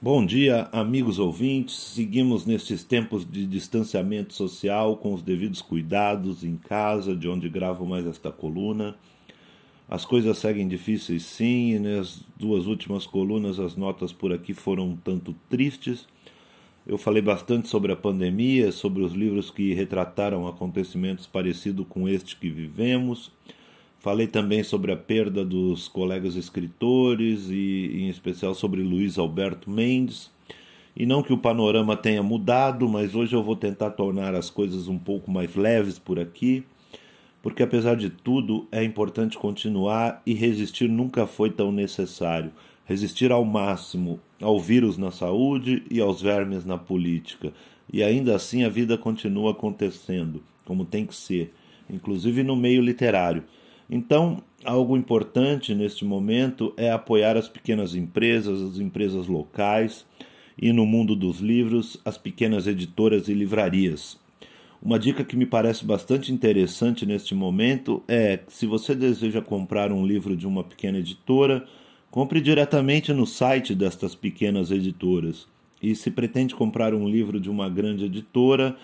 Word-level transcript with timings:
Bom 0.00 0.24
dia, 0.24 0.68
amigos 0.70 1.18
ouvintes. 1.18 1.74
Seguimos 1.74 2.46
nestes 2.46 2.84
tempos 2.84 3.28
de 3.28 3.44
distanciamento 3.44 4.32
social 4.32 4.96
com 4.96 5.12
os 5.12 5.22
devidos 5.22 5.60
cuidados 5.60 6.44
em 6.44 6.54
casa, 6.54 7.16
de 7.16 7.28
onde 7.28 7.48
gravo 7.48 7.84
mais 7.84 8.06
esta 8.06 8.30
coluna. 8.30 8.94
As 9.88 10.04
coisas 10.04 10.38
seguem 10.38 10.68
difíceis 10.68 11.24
sim, 11.24 11.72
e 11.72 11.78
nas 11.80 12.22
duas 12.36 12.66
últimas 12.66 13.06
colunas 13.06 13.58
as 13.58 13.74
notas 13.74 14.12
por 14.12 14.32
aqui 14.32 14.54
foram 14.54 14.90
um 14.90 14.96
tanto 14.96 15.34
tristes. 15.50 16.06
Eu 16.86 16.96
falei 16.96 17.20
bastante 17.20 17.66
sobre 17.66 17.90
a 17.90 17.96
pandemia, 17.96 18.70
sobre 18.70 19.02
os 19.02 19.14
livros 19.14 19.50
que 19.50 19.74
retrataram 19.74 20.46
acontecimentos 20.46 21.26
parecidos 21.26 21.84
com 21.88 22.08
este 22.08 22.36
que 22.36 22.48
vivemos. 22.48 23.32
Falei 24.00 24.26
também 24.26 24.62
sobre 24.62 24.92
a 24.92 24.96
perda 24.96 25.44
dos 25.44 25.88
colegas 25.88 26.36
escritores 26.36 27.48
e, 27.50 27.90
em 27.94 28.08
especial, 28.08 28.54
sobre 28.54 28.82
Luiz 28.82 29.18
Alberto 29.18 29.70
Mendes. 29.70 30.30
E 30.96 31.04
não 31.04 31.22
que 31.22 31.32
o 31.32 31.38
panorama 31.38 31.96
tenha 31.96 32.22
mudado, 32.22 32.88
mas 32.88 33.14
hoje 33.14 33.34
eu 33.34 33.42
vou 33.42 33.56
tentar 33.56 33.90
tornar 33.90 34.34
as 34.34 34.50
coisas 34.50 34.88
um 34.88 34.98
pouco 34.98 35.30
mais 35.30 35.54
leves 35.54 35.98
por 35.98 36.18
aqui, 36.18 36.64
porque 37.42 37.62
apesar 37.62 37.96
de 37.96 38.10
tudo 38.10 38.66
é 38.72 38.82
importante 38.82 39.38
continuar 39.38 40.22
e 40.26 40.34
resistir 40.34 40.88
nunca 40.88 41.26
foi 41.26 41.50
tão 41.50 41.70
necessário. 41.70 42.52
Resistir 42.84 43.30
ao 43.30 43.44
máximo 43.44 44.18
ao 44.40 44.58
vírus 44.60 44.96
na 44.96 45.10
saúde 45.10 45.82
e 45.90 46.00
aos 46.00 46.22
vermes 46.22 46.64
na 46.64 46.78
política. 46.78 47.52
E 47.92 48.02
ainda 48.02 48.34
assim 48.34 48.64
a 48.64 48.68
vida 48.68 48.96
continua 48.96 49.52
acontecendo, 49.52 50.42
como 50.64 50.84
tem 50.84 51.06
que 51.06 51.14
ser, 51.14 51.52
inclusive 51.88 52.42
no 52.42 52.54
meio 52.54 52.82
literário. 52.82 53.44
Então, 53.90 54.42
algo 54.64 54.96
importante 54.96 55.74
neste 55.74 56.04
momento 56.04 56.74
é 56.76 56.90
apoiar 56.90 57.36
as 57.36 57.48
pequenas 57.48 57.94
empresas, 57.94 58.60
as 58.60 58.78
empresas 58.78 59.26
locais 59.26 60.04
e, 60.60 60.72
no 60.72 60.84
mundo 60.84 61.16
dos 61.16 61.40
livros, 61.40 61.96
as 62.04 62.18
pequenas 62.18 62.66
editoras 62.66 63.28
e 63.28 63.34
livrarias. 63.34 64.18
Uma 64.80 64.98
dica 64.98 65.24
que 65.24 65.36
me 65.36 65.46
parece 65.46 65.84
bastante 65.84 66.32
interessante 66.32 67.04
neste 67.04 67.34
momento 67.34 68.02
é 68.06 68.40
se 68.46 68.64
você 68.66 68.94
deseja 68.94 69.40
comprar 69.40 69.90
um 69.90 70.06
livro 70.06 70.36
de 70.36 70.46
uma 70.46 70.62
pequena 70.62 70.98
editora, 70.98 71.66
compre 72.10 72.40
diretamente 72.40 73.12
no 73.12 73.26
site 73.26 73.74
destas 73.74 74.14
pequenas 74.14 74.70
editoras. 74.70 75.46
E 75.82 75.94
se 75.94 76.10
pretende 76.10 76.54
comprar 76.54 76.94
um 76.94 77.08
livro 77.08 77.40
de 77.40 77.50
uma 77.50 77.68
grande 77.68 78.04
editora, 78.04 78.76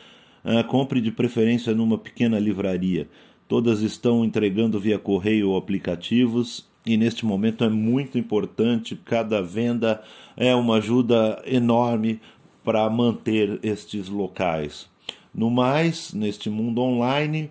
uh, 0.44 0.64
compre 0.64 1.00
de 1.00 1.12
preferência 1.12 1.74
numa 1.74 1.98
pequena 1.98 2.38
livraria. 2.38 3.08
Todas 3.46 3.80
estão 3.80 4.24
entregando 4.24 4.80
via 4.80 4.98
correio 4.98 5.50
ou 5.50 5.56
aplicativos 5.56 6.66
e 6.86 6.96
neste 6.96 7.24
momento 7.24 7.64
é 7.64 7.68
muito 7.68 8.18
importante. 8.18 8.96
Cada 8.96 9.42
venda 9.42 10.02
é 10.36 10.54
uma 10.54 10.76
ajuda 10.76 11.42
enorme 11.46 12.20
para 12.62 12.88
manter 12.88 13.58
estes 13.62 14.08
locais. 14.08 14.88
No 15.34 15.50
mais, 15.50 16.12
neste 16.12 16.48
mundo 16.48 16.80
online, 16.80 17.50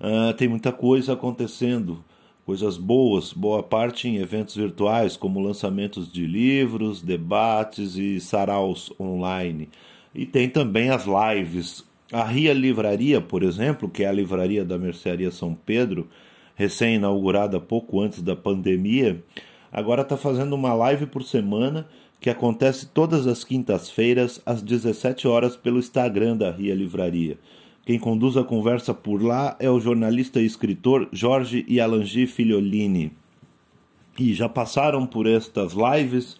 uh, 0.00 0.34
tem 0.34 0.48
muita 0.48 0.72
coisa 0.72 1.12
acontecendo, 1.12 2.04
coisas 2.44 2.76
boas, 2.76 3.32
boa 3.32 3.62
parte 3.62 4.08
em 4.08 4.16
eventos 4.16 4.56
virtuais, 4.56 5.16
como 5.16 5.40
lançamentos 5.40 6.12
de 6.12 6.26
livros, 6.26 7.00
debates 7.00 7.96
e 7.96 8.20
saraus 8.20 8.92
online. 9.00 9.68
E 10.14 10.26
tem 10.26 10.48
também 10.48 10.90
as 10.90 11.06
lives 11.06 11.84
a 12.12 12.24
Ria 12.24 12.52
Livraria, 12.52 13.20
por 13.20 13.42
exemplo, 13.42 13.88
que 13.88 14.02
é 14.02 14.08
a 14.08 14.12
livraria 14.12 14.64
da 14.64 14.76
Mercearia 14.76 15.30
São 15.30 15.54
Pedro, 15.54 16.08
recém-inaugurada 16.56 17.60
pouco 17.60 18.00
antes 18.00 18.20
da 18.20 18.34
pandemia, 18.34 19.22
agora 19.72 20.02
está 20.02 20.16
fazendo 20.16 20.54
uma 20.54 20.74
live 20.74 21.06
por 21.06 21.22
semana 21.22 21.86
que 22.20 22.28
acontece 22.28 22.86
todas 22.86 23.26
as 23.26 23.44
quintas-feiras 23.44 24.42
às 24.44 24.60
17 24.60 25.26
horas 25.26 25.56
pelo 25.56 25.78
Instagram 25.78 26.36
da 26.36 26.50
Ria 26.50 26.74
Livraria. 26.74 27.38
Quem 27.86 27.98
conduz 27.98 28.36
a 28.36 28.44
conversa 28.44 28.92
por 28.92 29.22
lá 29.22 29.56
é 29.58 29.70
o 29.70 29.80
jornalista 29.80 30.40
e 30.40 30.44
escritor 30.44 31.08
Jorge 31.12 31.64
Ialangi 31.66 32.26
Filiolini. 32.26 33.12
E 34.18 34.34
já 34.34 34.48
passaram 34.48 35.06
por 35.06 35.26
estas 35.26 35.72
lives. 35.72 36.36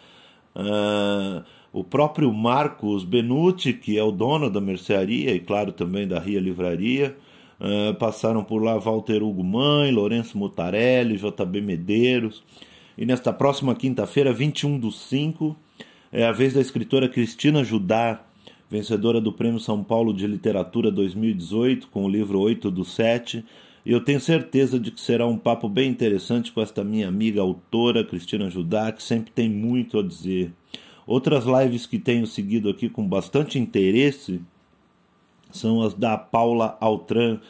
Uh, 0.55 1.43
o 1.72 1.84
próprio 1.84 2.32
Marcos 2.32 3.04
Benucci, 3.04 3.72
que 3.72 3.97
é 3.97 4.03
o 4.03 4.10
dono 4.10 4.50
da 4.50 4.60
mercearia 4.60 5.34
e, 5.34 5.41
claro, 5.41 5.72
também 5.72 6.06
da 6.06 6.19
Ria 6.19 6.41
Livraria. 6.41 7.16
Uh, 7.60 7.94
passaram 7.94 8.42
por 8.42 8.62
lá 8.62 8.78
Walter 8.78 9.22
Hugo 9.22 9.44
Mãe, 9.44 9.92
Lourenço 9.92 10.36
Mutarelli, 10.36 11.16
JB 11.16 11.60
Medeiros. 11.60 12.42
E 12.97 13.06
nesta 13.06 13.32
próxima 13.32 13.75
quinta-feira, 13.75 14.32
21 14.32 14.78
do 14.78 14.91
5, 14.91 15.56
é 16.10 16.26
a 16.26 16.32
vez 16.32 16.54
da 16.54 16.60
escritora 16.60 17.08
Cristina 17.08 17.62
Judá, 17.62 18.20
vencedora 18.69 19.20
do 19.20 19.32
Prêmio 19.32 19.60
São 19.60 19.84
Paulo 19.84 20.12
de 20.12 20.26
Literatura 20.26 20.91
2018, 20.91 21.88
com 21.88 22.04
o 22.04 22.08
livro 22.08 22.41
8 22.41 22.70
do 22.70 22.84
7. 22.84 23.44
E 23.84 23.92
eu 23.92 24.00
tenho 24.02 24.20
certeza 24.20 24.78
de 24.78 24.91
que 24.91 25.00
será 25.00 25.26
um 25.26 25.38
papo 25.38 25.69
bem 25.69 25.91
interessante 25.91 26.52
com 26.52 26.60
esta 26.60 26.82
minha 26.82 27.08
amiga 27.08 27.41
autora, 27.41 28.04
Cristina 28.04 28.50
Judá, 28.50 28.91
que 28.91 29.02
sempre 29.02 29.31
tem 29.31 29.48
muito 29.48 29.98
a 29.98 30.02
dizer. 30.02 30.52
Outras 31.10 31.44
lives 31.44 31.87
que 31.87 31.98
tenho 31.98 32.25
seguido 32.25 32.71
aqui 32.71 32.88
com 32.88 33.04
bastante 33.04 33.59
interesse 33.59 34.41
são 35.50 35.82
as 35.82 35.93
da 35.93 36.16
Paula 36.16 36.78
Altran, 36.81 37.41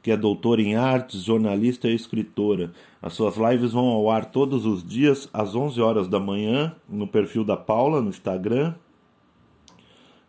que 0.00 0.12
é 0.12 0.16
doutora 0.16 0.62
em 0.62 0.76
artes, 0.76 1.24
jornalista 1.24 1.88
e 1.88 1.94
escritora. 1.96 2.72
As 3.02 3.14
suas 3.14 3.36
lives 3.36 3.72
vão 3.72 3.88
ao 3.88 4.08
ar 4.08 4.26
todos 4.26 4.64
os 4.64 4.86
dias 4.86 5.28
às 5.32 5.56
11 5.56 5.80
horas 5.80 6.06
da 6.06 6.20
manhã 6.20 6.72
no 6.88 7.04
perfil 7.04 7.42
da 7.42 7.56
Paula 7.56 8.00
no 8.00 8.10
Instagram. 8.10 8.76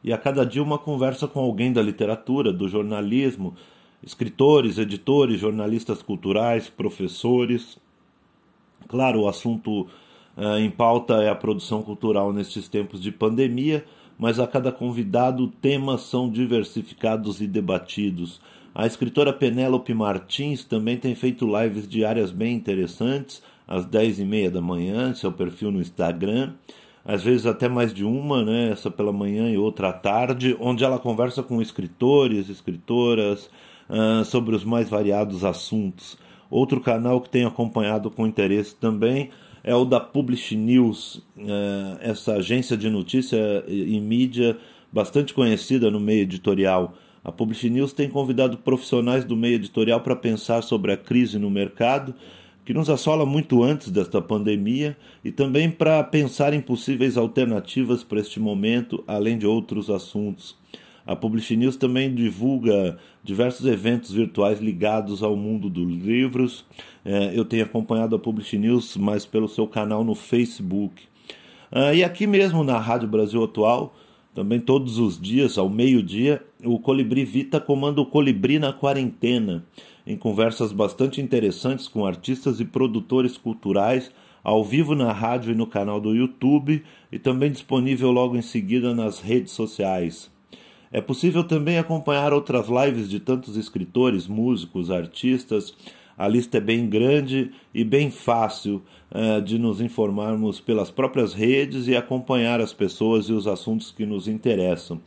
E 0.04 0.12
a 0.12 0.18
cada 0.18 0.44
dia 0.44 0.64
uma 0.64 0.80
conversa 0.80 1.28
com 1.28 1.40
alguém 1.40 1.72
da 1.72 1.84
literatura, 1.84 2.52
do 2.52 2.68
jornalismo, 2.68 3.54
escritores, 4.02 4.80
editores, 4.80 5.40
jornalistas 5.40 6.02
culturais, 6.02 6.68
professores. 6.68 7.78
Claro, 8.88 9.22
o 9.22 9.28
assunto 9.28 9.88
em 10.60 10.70
pauta 10.70 11.16
é 11.16 11.30
a 11.30 11.36
produção 11.36 11.82
cultural 11.84 12.32
nestes 12.32 12.68
tempos 12.68 13.02
de 13.02 13.12
pandemia, 13.12 13.86
mas 14.18 14.40
a 14.40 14.48
cada 14.48 14.72
convidado 14.72 15.48
temas 15.48 16.02
são 16.02 16.30
diversificados 16.30 17.42
e 17.42 17.48
debatidos. 17.48 18.40
A 18.74 18.86
escritora 18.86 19.34
Penélope 19.34 19.94
Martins 19.94 20.64
também 20.64 20.96
tem 20.98 21.14
feito 21.14 21.46
lives 21.46 21.88
diárias 21.88 22.32
bem 22.32 22.56
interessantes, 22.56 23.42
às 23.68 23.86
10 23.86 24.20
e 24.20 24.26
meia 24.26 24.52
da 24.52 24.62
manhã, 24.62 25.14
seu 25.14 25.32
perfil 25.32 25.72
no 25.72 25.82
Instagram, 25.82 26.54
às 27.04 27.24
vezes 27.24 27.46
até 27.46 27.68
mais 27.68 27.94
de 27.94 28.04
uma, 28.04 28.44
né, 28.44 28.70
essa 28.72 28.92
pela 28.92 29.12
manhã 29.12 29.50
e 29.50 29.58
outra 29.58 29.90
à 29.90 29.94
tarde, 29.94 30.56
onde 30.60 30.84
ela 30.84 31.00
conversa 31.00 31.42
com 31.42 31.62
escritores, 31.62 32.50
escritoras, 32.50 33.50
uh, 33.90 34.24
sobre 34.24 34.56
os 34.56 34.64
mais 34.64 34.90
variados 34.90 35.44
assuntos. 35.44 36.18
Outro 36.52 36.82
canal 36.82 37.22
que 37.22 37.30
tenho 37.30 37.48
acompanhado 37.48 38.12
com 38.12 38.28
interesse 38.28 38.76
também 38.76 39.30
é 39.64 39.74
o 39.74 39.86
da 39.86 40.02
Publish 40.02 40.54
News, 40.58 41.22
é, 41.38 42.10
essa 42.10 42.34
agência 42.34 42.76
de 42.76 42.90
notícia 42.90 43.64
e 43.68 43.98
mídia 44.02 44.58
bastante 44.92 45.34
conhecida 45.34 45.90
no 45.90 46.00
meio 46.00 46.24
editorial. 46.24 46.94
A 47.24 47.32
Publish 47.32 47.70
News 47.70 47.94
tem 47.94 48.10
convidado 48.10 48.58
profissionais 48.58 49.24
do 49.24 49.38
meio 49.38 49.56
editorial 49.56 50.02
para 50.02 50.14
pensar 50.14 50.62
sobre 50.62 50.92
a 50.92 50.98
crise 50.98 51.40
no 51.40 51.50
mercado, 51.50 52.14
que 52.66 52.74
nos 52.74 52.90
assola 52.90 53.26
muito 53.26 53.64
antes 53.64 53.90
desta 53.90 54.22
pandemia, 54.22 54.98
e 55.24 55.32
também 55.32 55.72
para 55.72 56.04
pensar 56.04 56.54
em 56.54 56.60
possíveis 56.60 57.16
alternativas 57.16 58.04
para 58.04 58.20
este 58.20 58.42
momento, 58.42 59.02
além 59.08 59.38
de 59.38 59.48
outros 59.48 59.90
assuntos. 59.90 60.60
A 61.06 61.16
Publish 61.16 61.56
News 61.56 61.76
também 61.76 62.14
divulga 62.14 62.98
diversos 63.24 63.66
eventos 63.66 64.12
virtuais 64.12 64.60
ligados 64.60 65.24
ao 65.24 65.36
mundo 65.36 65.70
dos 65.70 65.88
livros. 65.88 66.66
É, 67.04 67.32
eu 67.34 67.44
tenho 67.44 67.64
acompanhado 67.64 68.16
a 68.16 68.20
Publish 68.20 68.58
News 68.58 68.98
mais 68.98 69.26
pelo 69.26 69.48
seu 69.48 69.68
canal 69.68 70.04
no 70.04 70.16
Facebook. 70.16 71.04
Ah, 71.72 71.94
e 71.94 72.04
aqui 72.04 72.28
mesmo 72.28 72.64
na 72.64 72.78
Rádio 72.78 73.08
Brasil 73.08 73.44
Atual, 73.44 73.96
também 74.34 74.60
todos 74.60 74.98
os 74.98 75.20
dias, 75.20 75.58
ao 75.58 75.70
meio-dia, 75.70 76.42
o 76.64 76.80
Colibri 76.80 77.26
Vita 77.26 77.60
comanda 77.60 78.00
o 78.00 78.06
Colibri 78.06 78.60
na 78.60 78.72
quarentena, 78.72 79.66
em 80.06 80.16
conversas 80.16 80.72
bastante 80.72 81.20
interessantes 81.20 81.88
com 81.88 82.06
artistas 82.06 82.60
e 82.60 82.66
produtores 82.66 83.38
culturais, 83.38 84.12
ao 84.44 84.64
vivo 84.64 84.96
na 84.96 85.12
rádio 85.12 85.52
e 85.52 85.56
no 85.56 85.68
canal 85.68 86.00
do 86.00 86.16
YouTube, 86.16 86.84
e 87.12 87.20
também 87.20 87.52
disponível 87.52 88.12
logo 88.12 88.36
em 88.36 88.42
seguida 88.42 88.94
nas 88.94 89.20
redes 89.20 89.52
sociais. 89.52 90.32
É 90.92 91.00
possível 91.00 91.44
também 91.44 91.78
acompanhar 91.78 92.34
outras 92.34 92.68
lives 92.68 93.10
de 93.10 93.20
tantos 93.20 93.56
escritores, 93.56 94.28
músicos, 94.28 94.92
artistas. 94.92 95.74
A 96.18 96.28
lista 96.28 96.58
é 96.58 96.62
bem 96.62 96.90
grande 96.90 97.52
e 97.74 97.84
bem 97.84 98.12
fácil 98.12 98.84
uh, 99.10 99.42
de 99.42 99.58
nos 99.58 99.80
informarmos 99.80 100.60
pelas 100.60 100.92
próprias 100.92 101.34
redes 101.34 101.88
e 101.88 101.96
acompanhar 101.96 102.60
as 102.60 102.74
pessoas 102.74 103.30
e 103.30 103.34
os 103.34 103.48
assuntos 103.48 103.90
que 103.90 104.06
nos 104.06 104.28
interessam. 104.28 105.00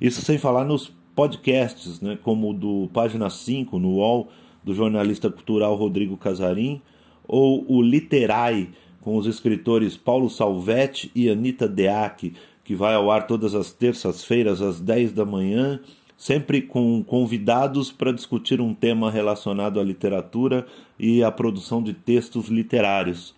Isso 0.00 0.20
sem 0.22 0.38
falar 0.38 0.64
nos 0.64 0.92
podcasts, 1.14 2.00
né, 2.00 2.18
como 2.22 2.50
o 2.50 2.54
do 2.54 2.90
Página 2.92 3.30
5 3.30 3.78
no 3.78 3.94
UOL, 3.94 4.28
do 4.62 4.74
jornalista 4.74 5.30
cultural 5.30 5.76
Rodrigo 5.76 6.16
Casarim, 6.16 6.82
ou 7.26 7.64
o 7.68 7.80
Literai, 7.80 8.68
com 9.00 9.16
os 9.16 9.26
escritores 9.26 9.96
Paulo 9.96 10.28
Salvetti 10.28 11.10
e 11.14 11.30
Anita 11.30 11.68
Deac, 11.68 12.34
que 12.68 12.74
vai 12.74 12.94
ao 12.94 13.10
ar 13.10 13.26
todas 13.26 13.54
as 13.54 13.72
terças-feiras 13.72 14.60
às 14.60 14.78
10 14.78 15.12
da 15.12 15.24
manhã, 15.24 15.80
sempre 16.18 16.60
com 16.60 17.02
convidados 17.02 17.90
para 17.90 18.12
discutir 18.12 18.60
um 18.60 18.74
tema 18.74 19.10
relacionado 19.10 19.80
à 19.80 19.82
literatura 19.82 20.66
e 20.98 21.24
à 21.24 21.30
produção 21.32 21.82
de 21.82 21.94
textos 21.94 22.48
literários. 22.48 23.34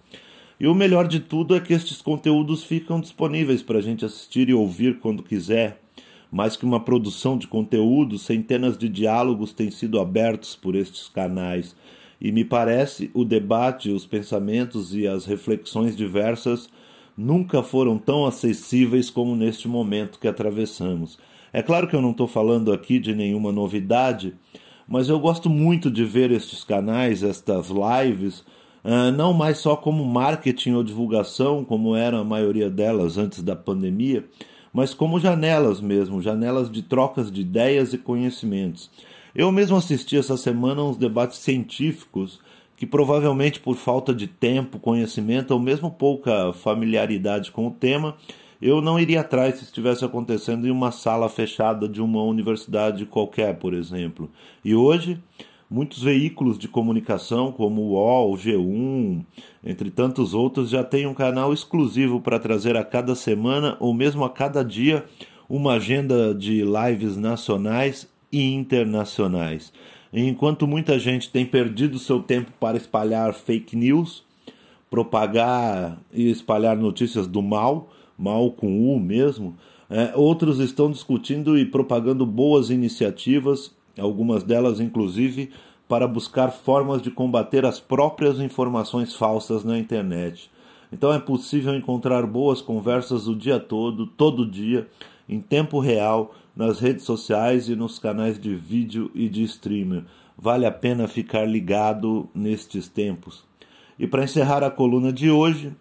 E 0.59 0.67
o 0.67 0.75
melhor 0.75 1.06
de 1.06 1.21
tudo 1.21 1.55
é 1.55 1.61
que 1.61 1.73
estes 1.73 2.03
conteúdos 2.03 2.65
ficam 2.65 3.00
disponíveis 3.00 3.62
para 3.62 3.79
a 3.79 3.81
gente 3.81 4.05
assistir 4.05 4.49
e 4.49 4.53
ouvir 4.53 4.99
quando 4.99 5.23
quiser. 5.23 5.81
Mais 6.29 6.56
que 6.56 6.65
uma 6.65 6.81
produção 6.81 7.38
de 7.38 7.47
conteúdo, 7.47 8.19
centenas 8.19 8.77
de 8.77 8.88
diálogos 8.88 9.53
têm 9.53 9.71
sido 9.71 10.00
abertos 10.00 10.56
por 10.56 10.75
estes 10.75 11.06
canais. 11.06 11.77
E 12.21 12.32
me 12.32 12.44
parece 12.44 13.12
o 13.15 13.25
debate, 13.25 13.93
os 13.93 14.05
pensamentos 14.05 14.93
e 14.93 15.06
as 15.06 15.25
reflexões 15.25 15.97
diversas 15.97 16.69
nunca 17.20 17.62
foram 17.62 17.99
tão 17.99 18.25
acessíveis 18.25 19.11
como 19.11 19.37
neste 19.37 19.69
momento 19.69 20.19
que 20.19 20.26
atravessamos. 20.26 21.19
É 21.52 21.62
claro 21.62 21.87
que 21.87 21.94
eu 21.94 22.00
não 22.00 22.12
estou 22.12 22.26
falando 22.26 22.72
aqui 22.72 22.99
de 22.99 23.14
nenhuma 23.14 23.52
novidade, 23.52 24.34
mas 24.88 25.08
eu 25.08 25.20
gosto 25.20 25.50
muito 25.50 25.90
de 25.90 26.02
ver 26.02 26.31
estes 26.31 26.64
canais, 26.64 27.22
estas 27.22 27.69
lives, 27.69 28.38
uh, 28.82 29.12
não 29.14 29.34
mais 29.34 29.58
só 29.58 29.76
como 29.76 30.05
marketing 30.05 30.72
ou 30.72 30.82
divulgação, 30.82 31.62
como 31.62 31.94
era 31.94 32.19
a 32.19 32.25
maioria 32.25 32.70
delas 32.70 33.19
antes 33.19 33.43
da 33.43 33.55
pandemia, 33.55 34.25
mas 34.72 34.94
como 34.94 35.20
janelas 35.20 35.81
mesmo, 35.81 36.22
janelas 36.22 36.70
de 36.70 36.81
trocas 36.81 37.31
de 37.31 37.43
ideias 37.43 37.93
e 37.93 37.99
conhecimentos. 37.99 38.90
Eu 39.34 39.52
mesmo 39.52 39.76
assisti 39.76 40.17
essa 40.17 40.37
semana 40.37 40.81
a 40.81 40.84
uns 40.84 40.96
debates 40.96 41.38
científicos 41.38 42.40
que 42.81 42.87
provavelmente 42.87 43.61
por 43.61 43.77
falta 43.77 44.15
de 44.15 44.27
tempo, 44.27 44.79
conhecimento 44.79 45.50
ou 45.50 45.61
mesmo 45.61 45.91
pouca 45.91 46.50
familiaridade 46.55 47.50
com 47.50 47.67
o 47.67 47.71
tema, 47.71 48.17
eu 48.61 48.81
não 48.81 48.99
iria 48.99 49.21
atrás 49.21 49.56
se 49.56 49.65
estivesse 49.65 50.03
acontecendo 50.03 50.67
em 50.67 50.71
uma 50.71 50.91
sala 50.91 51.29
fechada 51.29 51.87
de 51.87 52.00
uma 52.00 52.23
universidade 52.23 53.05
qualquer, 53.05 53.59
por 53.59 53.75
exemplo. 53.75 54.31
E 54.65 54.75
hoje, 54.75 55.21
muitos 55.71 56.03
veículos 56.03 56.59
de 56.59 56.69
comunicação, 56.69 57.53
como 57.53 57.82
o 57.82 57.91
UOL, 57.91 58.32
o 58.32 58.37
G1, 58.38 59.27
entre 59.62 59.91
tantos 59.91 60.32
outros, 60.32 60.71
já 60.71 60.82
têm 60.82 61.06
um 61.06 61.12
canal 61.12 61.53
exclusivo 61.53 62.19
para 62.19 62.38
trazer 62.38 62.79
a 62.79 62.85
cada 62.85 63.15
semana 63.15 63.77
ou 63.79 63.93
mesmo 63.93 64.25
a 64.25 64.31
cada 64.31 64.65
dia 64.65 65.05
uma 65.50 65.75
agenda 65.75 66.35
de 66.35 66.65
lives 66.65 67.19
nacionais 67.19 68.09
e 68.32 68.55
internacionais. 68.55 69.71
Enquanto 70.12 70.67
muita 70.67 70.99
gente 70.99 71.31
tem 71.31 71.47
perdido 71.47 71.99
seu 71.99 72.21
tempo 72.21 72.51
para 72.59 72.77
espalhar 72.77 73.33
fake 73.33 73.77
news, 73.77 74.25
propagar 74.91 75.99
e 76.12 76.29
espalhar 76.31 76.77
notícias 76.77 77.27
do 77.27 77.41
mal, 77.41 77.91
mal 78.19 78.51
com 78.51 78.93
U 78.93 78.99
mesmo, 78.99 79.57
é, 79.89 80.12
outros 80.17 80.59
estão 80.59 80.91
discutindo 80.91 81.57
e 81.57 81.65
propagando 81.65 82.27
boas 82.27 82.71
iniciativas, 82.71 83.75
algumas 83.99 84.43
delas 84.43 84.81
inclusive 84.81 85.51
para 85.89 86.07
buscar 86.07 86.51
formas 86.51 87.03
de 87.03 87.11
combater 87.11 87.65
as 87.65 87.81
próprias 87.81 88.39
informações 88.39 89.15
falsas 89.15 89.65
na 89.65 89.79
internet. 89.79 90.51
Então 90.93 91.13
é 91.13 91.19
possível 91.19 91.75
encontrar 91.75 92.27
boas 92.27 92.61
conversas 92.61 93.27
o 93.27 93.35
dia 93.35 93.59
todo, 93.59 94.06
todo 94.06 94.47
dia, 94.47 94.89
em 95.29 95.41
tempo 95.41 95.79
real, 95.79 96.35
nas 96.55 96.81
redes 96.81 97.05
sociais 97.05 97.69
e 97.69 97.76
nos 97.76 97.99
canais 97.99 98.41
de 98.41 98.55
vídeo 98.55 99.11
e 99.14 99.29
de 99.29 99.43
streamer. 99.44 100.05
Vale 100.37 100.67
a 100.67 100.73
pena 100.73 101.06
ficar 101.06 101.44
ligado 101.44 102.29
nestes 102.35 102.88
tempos. 102.88 103.44
E 103.99 104.06
para 104.06 104.25
encerrar 104.25 104.64
a 104.64 104.70
coluna 104.70 105.12
de 105.12 105.31
hoje, 105.31 105.73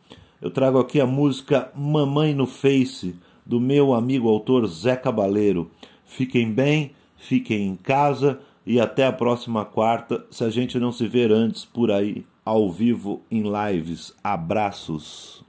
eu 0.42 0.52
trago 0.52 0.80
aqui 0.80 1.00
a 1.00 1.08
música 1.08 1.72
Mamãe 1.76 2.34
no 2.34 2.46
Face, 2.46 3.16
do 3.46 3.60
meu 3.60 3.94
amigo 3.94 4.28
autor 4.28 4.68
Zé 4.68 4.96
Cabaleiro. 4.96 5.72
Fiquem 6.06 6.52
bem, 6.52 6.92
fiquem 7.16 7.68
em 7.68 7.76
casa 7.76 8.40
e 8.66 8.80
até 8.80 9.06
a 9.06 9.12
próxima 9.12 9.66
quarta, 9.66 10.26
se 10.30 10.44
a 10.44 10.50
gente 10.50 10.78
não 10.78 10.92
se 10.92 11.08
ver 11.08 11.32
antes 11.32 11.66
por 11.66 11.92
aí, 11.92 12.26
ao 12.46 12.72
vivo 12.72 13.22
em 13.32 13.44
lives. 13.44 14.14
Abraços. 14.24 15.44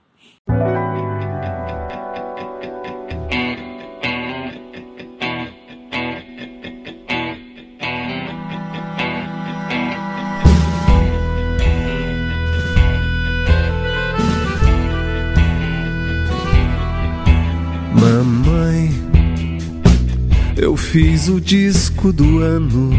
Fiz 20.90 21.28
o 21.28 21.40
disco 21.40 22.12
do 22.12 22.40
ano 22.40 22.90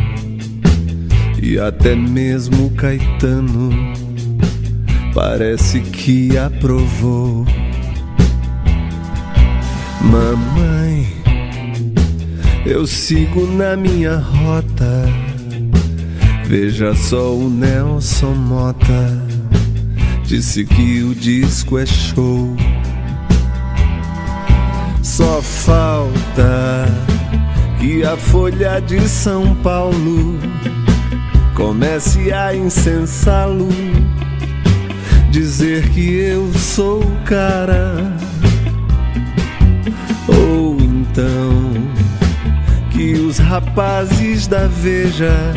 e 1.43 1.59
até 1.59 1.93
mesmo 1.93 2.69
Caetano 2.71 3.69
parece 5.13 5.81
que 5.81 6.37
aprovou. 6.37 7.45
Mamãe, 9.99 11.05
eu 12.65 12.87
sigo 12.87 13.45
na 13.45 13.75
minha 13.75 14.19
rota. 14.19 15.03
Veja 16.45 16.95
só 16.95 17.35
o 17.35 17.49
Nelson 17.49 18.33
Mota 18.33 19.21
disse 20.23 20.63
que 20.63 21.03
o 21.03 21.13
disco 21.13 21.77
é 21.77 21.85
show. 21.85 22.55
Só 25.03 25.41
falta 25.41 26.80
que 28.01 28.07
a 28.07 28.17
Folha 28.17 28.79
de 28.79 29.07
São 29.07 29.53
Paulo 29.57 30.39
comece 31.53 32.33
a 32.33 32.55
incensá-lo, 32.55 33.69
dizer 35.29 35.87
que 35.89 36.15
eu 36.15 36.51
sou 36.53 37.03
o 37.03 37.15
cara, 37.25 38.11
ou 40.27 40.77
então 40.81 41.73
que 42.89 43.13
os 43.13 43.37
rapazes 43.37 44.47
da 44.47 44.65
Veja 44.65 45.53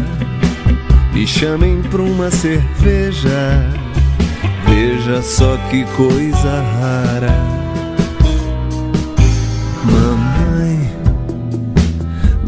me 1.14 1.26
chamem 1.26 1.80
pra 1.84 2.02
uma 2.02 2.30
cerveja. 2.30 3.70
Veja 4.68 5.22
só 5.22 5.56
que 5.70 5.82
coisa 5.96 6.62
rara. 6.78 7.63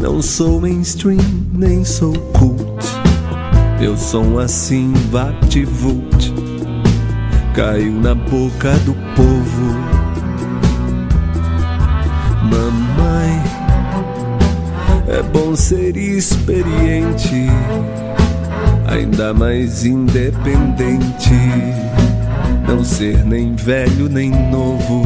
Não 0.07 0.21
sou 0.21 0.61
mainstream, 0.61 1.19
nem 1.51 1.83
sou 1.83 2.13
cult. 2.31 2.87
Eu 3.81 3.97
sou 3.97 4.39
assim, 4.39 4.93
vapt-vult. 5.11 6.33
Caiu 7.53 7.91
na 7.91 8.15
boca 8.15 8.71
do 8.85 8.93
povo. 9.17 9.75
Mamãe, 12.41 13.43
é 15.09 15.21
bom 15.23 15.53
ser 15.57 15.97
experiente, 15.97 17.47
ainda 18.87 19.33
mais 19.33 19.83
independente. 19.83 21.35
Não 22.65 22.81
ser 22.81 23.25
nem 23.25 23.53
velho 23.55 24.07
nem 24.07 24.31
novo. 24.49 25.03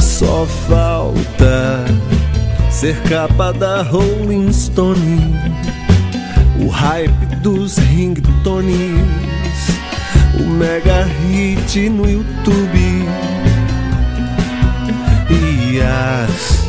Só 0.00 0.44
falta 0.66 1.65
ser 2.76 3.00
capa 3.04 3.54
da 3.54 3.80
Rolling 3.80 4.52
Stone, 4.52 5.34
o 6.60 6.68
hype 6.68 7.36
dos 7.36 7.78
ringtones, 7.78 9.00
o 10.38 10.42
mega 10.42 11.04
hit 11.04 11.88
no 11.88 12.06
YouTube 12.06 13.08
e 15.30 15.80
as 15.80 16.66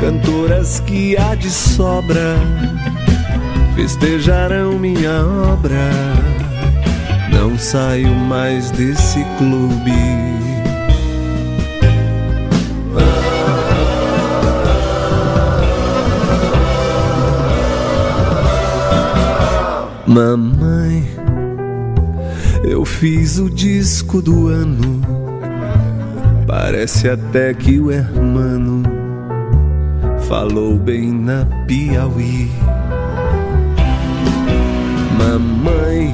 cantoras 0.00 0.80
que 0.80 1.16
há 1.16 1.36
de 1.36 1.48
sobra 1.48 2.34
festejarão 3.76 4.80
minha 4.80 5.24
obra. 5.52 5.92
Não 7.30 7.56
saio 7.56 8.12
mais 8.12 8.72
desse 8.72 9.24
clube. 9.38 10.51
Mamãe, 20.06 21.08
eu 22.64 22.84
fiz 22.84 23.38
o 23.38 23.48
disco 23.48 24.20
do 24.20 24.48
ano. 24.48 25.00
Parece 26.46 27.08
até 27.08 27.54
que 27.54 27.78
o 27.80 27.90
hermano 27.90 28.82
falou 30.28 30.76
bem 30.76 31.12
na 31.12 31.46
Piauí. 31.66 32.50
Mamãe, 35.18 36.12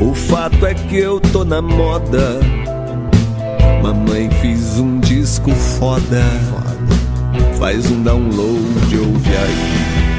o 0.00 0.14
fato 0.14 0.66
é 0.66 0.74
que 0.74 0.96
eu 0.96 1.20
tô 1.20 1.44
na 1.44 1.62
moda, 1.62 2.38
disco 5.08 5.50
foda. 5.50 6.22
Faz 7.58 7.90
um 7.90 8.02
download, 8.02 8.98
ouve 8.98 9.36
aí. 9.36 10.17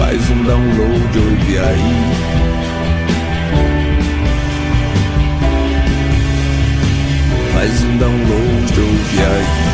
Faz 0.00 0.30
um 0.30 0.44
download, 0.44 1.18
ouve 1.18 1.58
aí. 1.58 1.92
Faz 7.52 7.84
um 7.84 7.98
download, 7.98 8.80
ouve 8.80 9.69